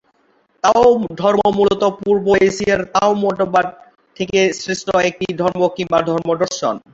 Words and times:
তাও 0.63 0.85
ধর্ম 1.15 1.41
মূলত 1.57 1.83
পূর্ব 1.99 2.25
এশিয়ার 2.47 2.81
তাও 2.93 3.11
মতবাদ 3.23 3.67
থেকে 4.17 4.39
সৃষ্ট 4.61 4.87
একটি 5.09 5.27
ধর্ম 5.41 5.61
কিংবা 5.77 5.99
ধর্ম-দর্শন। 6.09 6.75